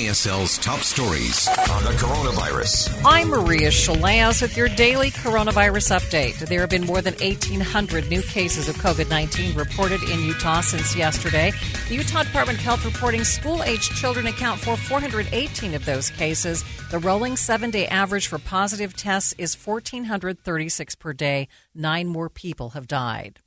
KSL's 0.00 0.56
top 0.56 0.80
stories 0.80 1.46
on 1.46 1.84
the 1.84 1.90
coronavirus. 1.90 3.02
I'm 3.04 3.28
Maria 3.28 3.68
Shilaos 3.68 4.40
with 4.40 4.56
your 4.56 4.70
daily 4.70 5.10
coronavirus 5.10 5.98
update. 5.98 6.38
There 6.38 6.60
have 6.60 6.70
been 6.70 6.86
more 6.86 7.02
than 7.02 7.12
1,800 7.16 8.08
new 8.08 8.22
cases 8.22 8.70
of 8.70 8.76
COVID 8.76 9.10
19 9.10 9.54
reported 9.54 10.02
in 10.04 10.20
Utah 10.20 10.62
since 10.62 10.96
yesterday. 10.96 11.52
The 11.90 11.96
Utah 11.96 12.22
Department 12.22 12.60
of 12.60 12.64
Health 12.64 12.84
reporting 12.86 13.24
school 13.24 13.62
aged 13.62 13.94
children 13.94 14.26
account 14.26 14.60
for 14.60 14.74
418 14.74 15.74
of 15.74 15.84
those 15.84 16.08
cases. 16.08 16.64
The 16.90 16.98
rolling 16.98 17.36
seven 17.36 17.70
day 17.70 17.86
average 17.86 18.26
for 18.26 18.38
positive 18.38 18.96
tests 18.96 19.34
is 19.36 19.54
1,436 19.54 20.94
per 20.94 21.12
day. 21.12 21.46
Nine 21.74 22.08
more 22.08 22.30
people 22.30 22.70
have 22.70 22.88
died. 22.88 23.38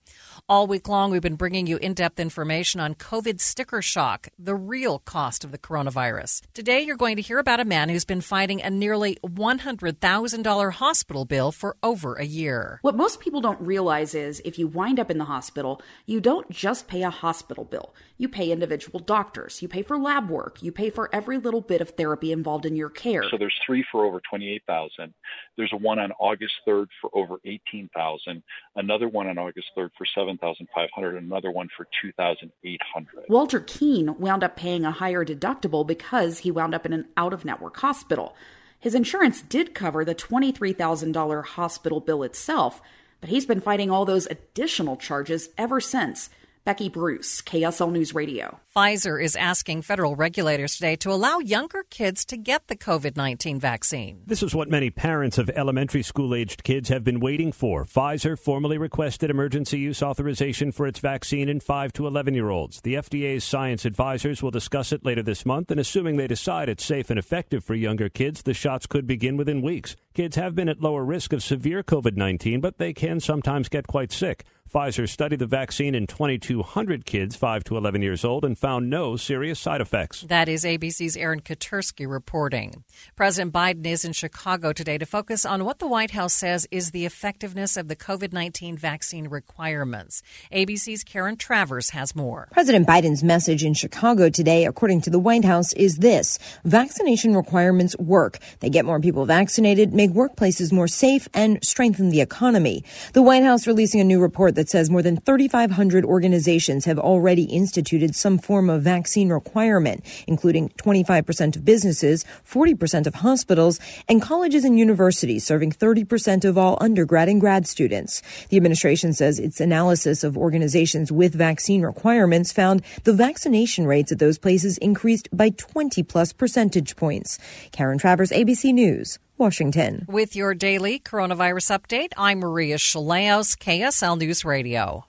All 0.49 0.67
week 0.67 0.89
long, 0.89 1.09
we've 1.09 1.21
been 1.21 1.37
bringing 1.37 1.67
you 1.67 1.77
in 1.77 1.93
depth 1.93 2.19
information 2.19 2.81
on 2.81 2.95
COVID 2.95 3.39
sticker 3.39 3.81
shock, 3.81 4.27
the 4.37 4.53
real 4.53 4.99
cost 4.99 5.45
of 5.45 5.53
the 5.53 5.57
coronavirus. 5.57 6.41
Today, 6.53 6.81
you're 6.81 6.97
going 6.97 7.15
to 7.15 7.21
hear 7.21 7.39
about 7.39 7.61
a 7.61 7.65
man 7.65 7.87
who's 7.87 8.03
been 8.03 8.19
fighting 8.19 8.61
a 8.61 8.69
nearly 8.69 9.17
$100,000 9.25 10.71
hospital 10.73 11.23
bill 11.23 11.53
for 11.53 11.77
over 11.81 12.15
a 12.15 12.25
year. 12.25 12.79
What 12.81 12.97
most 12.97 13.21
people 13.21 13.39
don't 13.39 13.61
realize 13.61 14.13
is 14.13 14.41
if 14.43 14.59
you 14.59 14.67
wind 14.67 14.99
up 14.99 15.09
in 15.09 15.17
the 15.17 15.23
hospital, 15.23 15.81
you 16.05 16.19
don't 16.19 16.49
just 16.49 16.89
pay 16.89 17.03
a 17.03 17.09
hospital 17.09 17.63
bill. 17.63 17.95
You 18.17 18.27
pay 18.27 18.51
individual 18.51 18.99
doctors, 18.99 19.61
you 19.61 19.69
pay 19.69 19.81
for 19.81 19.97
lab 19.97 20.29
work, 20.29 20.61
you 20.61 20.73
pay 20.73 20.89
for 20.89 21.09
every 21.15 21.37
little 21.37 21.61
bit 21.61 21.79
of 21.79 21.91
therapy 21.91 22.33
involved 22.33 22.65
in 22.65 22.75
your 22.75 22.89
care. 22.89 23.23
So 23.31 23.37
there's 23.37 23.57
three 23.65 23.85
for 23.89 24.05
over 24.05 24.19
28,000. 24.29 25.13
There's 25.55 25.71
a 25.71 25.77
one 25.77 25.99
on 25.99 26.11
August 26.19 26.53
3rd 26.67 26.87
for 26.99 27.09
over 27.13 27.37
18,000, 27.45 28.43
another 28.75 29.07
one 29.07 29.27
on 29.27 29.37
August 29.37 29.67
3rd 29.77 29.91
for 29.97 30.05
7,500, 30.43 31.23
another 31.23 31.51
one 31.51 31.69
for 31.75 31.87
2,800. 32.01 33.25
Walter 33.29 33.61
Keene 33.61 34.17
wound 34.19 34.43
up 34.43 34.57
paying 34.57 34.83
a 34.83 34.91
higher 34.91 35.23
deductible 35.23 35.87
because 35.87 36.39
he 36.39 36.51
wound 36.51 36.75
up 36.75 36.85
in 36.85 36.91
an 36.91 37.07
out 37.15 37.33
of 37.33 37.45
network 37.45 37.77
hospital. 37.77 38.35
His 38.77 38.93
insurance 38.93 39.41
did 39.41 39.73
cover 39.73 40.03
the 40.03 40.13
$23,000 40.13 41.45
hospital 41.45 42.01
bill 42.01 42.23
itself, 42.23 42.81
but 43.21 43.29
he's 43.29 43.45
been 43.45 43.61
fighting 43.61 43.89
all 43.89 44.03
those 44.03 44.27
additional 44.27 44.97
charges 44.97 45.49
ever 45.57 45.79
since. 45.79 46.29
Becky 46.65 46.87
Bruce, 46.87 47.41
KSL 47.41 47.91
News 47.91 48.15
Radio. 48.15 48.57
Pfizer 48.73 49.21
is 49.21 49.35
asking 49.35 49.81
federal 49.81 50.15
regulators 50.15 50.75
today 50.75 50.95
to 50.95 51.11
allow 51.11 51.39
younger 51.39 51.83
kids 51.89 52.23
to 52.23 52.37
get 52.37 52.69
the 52.69 52.77
COVID 52.77 53.17
19 53.17 53.59
vaccine. 53.59 54.21
This 54.25 54.41
is 54.41 54.55
what 54.55 54.69
many 54.69 54.89
parents 54.89 55.37
of 55.37 55.49
elementary 55.49 56.03
school 56.03 56.33
aged 56.33 56.63
kids 56.63 56.87
have 56.87 57.03
been 57.03 57.19
waiting 57.19 57.51
for. 57.51 57.83
Pfizer 57.83 58.39
formally 58.39 58.77
requested 58.77 59.29
emergency 59.29 59.77
use 59.77 60.01
authorization 60.01 60.71
for 60.71 60.87
its 60.87 60.99
vaccine 60.99 61.49
in 61.49 61.59
5 61.59 61.91
to 61.93 62.07
11 62.07 62.33
year 62.33 62.49
olds. 62.49 62.79
The 62.79 62.93
FDA's 62.93 63.43
science 63.43 63.83
advisors 63.83 64.41
will 64.41 64.49
discuss 64.49 64.93
it 64.93 65.03
later 65.03 65.21
this 65.21 65.45
month, 65.45 65.69
and 65.69 65.81
assuming 65.81 66.15
they 66.15 66.27
decide 66.27 66.69
it's 66.69 66.85
safe 66.85 67.09
and 67.09 67.19
effective 67.19 67.65
for 67.65 67.75
younger 67.75 68.07
kids, 68.07 68.41
the 68.41 68.53
shots 68.53 68.85
could 68.85 69.05
begin 69.05 69.35
within 69.35 69.61
weeks. 69.61 69.97
Kids 70.13 70.37
have 70.37 70.55
been 70.55 70.69
at 70.69 70.79
lower 70.79 71.03
risk 71.03 71.33
of 71.33 71.43
severe 71.43 71.83
COVID 71.83 72.15
19, 72.15 72.61
but 72.61 72.77
they 72.77 72.93
can 72.93 73.19
sometimes 73.19 73.67
get 73.67 73.85
quite 73.85 74.13
sick. 74.13 74.45
Pfizer 74.71 75.07
studied 75.07 75.37
the 75.37 75.45
vaccine 75.45 75.93
in 75.93 76.07
2,200 76.07 77.05
kids 77.05 77.35
5 77.35 77.63
to 77.65 77.77
11 77.77 78.01
years 78.01 78.25
old 78.25 78.43
and 78.43 78.57
found 78.57 78.89
no 78.89 79.15
serious 79.15 79.59
side 79.59 79.81
effects. 79.81 80.21
That 80.21 80.49
is 80.49 80.63
ABC's 80.63 81.15
Aaron 81.15 81.41
Katersky 81.41 82.09
reporting. 82.09 82.83
President 83.15 83.53
Biden 83.53 83.85
is 83.85 84.03
in 84.03 84.13
Chicago 84.13 84.73
today 84.73 84.97
to 84.97 85.05
focus 85.05 85.45
on 85.45 85.63
what 85.63 85.77
the 85.77 85.87
White 85.87 86.11
House 86.11 86.33
says 86.33 86.67
is 86.71 86.89
the 86.89 87.05
effectiveness 87.05 87.77
of 87.77 87.87
the 87.87 87.95
COVID 87.95 88.33
19 88.33 88.75
vaccine 88.75 89.27
requirements. 89.27 90.23
ABC's 90.51 91.03
Karen 91.03 91.37
Travers 91.37 91.91
has 91.91 92.15
more. 92.15 92.47
President 92.51 92.87
Biden's 92.87 93.23
message 93.23 93.63
in 93.63 93.75
Chicago 93.75 94.27
today, 94.29 94.65
according 94.65 95.01
to 95.01 95.11
the 95.11 95.19
White 95.19 95.45
House, 95.45 95.71
is 95.73 95.97
this 95.97 96.39
vaccination 96.65 97.35
requirements 97.35 97.95
work. 97.99 98.39
They 98.61 98.71
get 98.71 98.85
more 98.85 98.99
people 98.99 99.25
vaccinated, 99.25 99.93
make 99.93 100.09
workplaces 100.11 100.73
more 100.73 100.87
safe, 100.87 101.27
and 101.35 101.63
strengthen 101.63 102.09
the 102.09 102.21
economy. 102.21 102.83
The 103.13 103.21
White 103.21 103.43
House 103.43 103.67
releasing 103.67 104.01
a 104.01 104.03
new 104.03 104.19
report 104.19 104.52
that 104.55 104.63
that 104.63 104.69
says 104.69 104.89
more 104.89 105.01
than 105.01 105.17
3,500 105.17 106.05
organizations 106.05 106.85
have 106.85 106.97
already 106.97 107.43
instituted 107.43 108.15
some 108.15 108.37
form 108.37 108.69
of 108.69 108.81
vaccine 108.81 109.27
requirement, 109.27 110.05
including 110.25 110.69
25% 110.69 111.57
of 111.57 111.65
businesses, 111.65 112.23
40% 112.49 113.05
of 113.05 113.15
hospitals, 113.15 113.77
and 114.07 114.21
colleges 114.21 114.63
and 114.63 114.79
universities 114.79 115.43
serving 115.43 115.73
30% 115.73 116.45
of 116.45 116.57
all 116.57 116.77
undergrad 116.79 117.27
and 117.27 117.41
grad 117.41 117.67
students. 117.67 118.21
The 118.47 118.55
administration 118.55 119.11
says 119.11 119.37
its 119.37 119.59
analysis 119.59 120.23
of 120.23 120.37
organizations 120.37 121.11
with 121.11 121.35
vaccine 121.35 121.81
requirements 121.81 122.53
found 122.53 122.83
the 123.03 123.11
vaccination 123.11 123.85
rates 123.85 124.13
at 124.13 124.19
those 124.19 124.37
places 124.37 124.77
increased 124.77 125.27
by 125.33 125.49
20 125.49 126.03
plus 126.03 126.31
percentage 126.31 126.95
points. 126.95 127.37
Karen 127.73 127.97
Travers, 127.97 128.31
ABC 128.31 128.73
News. 128.73 129.19
Washington. 129.37 130.05
With 130.07 130.35
your 130.35 130.53
daily 130.53 130.99
coronavirus 130.99 131.79
update, 131.79 132.13
I'm 132.17 132.39
Maria 132.39 132.77
Shilaos, 132.77 133.57
KSL 133.57 134.17
News 134.17 134.45
Radio. 134.45 135.05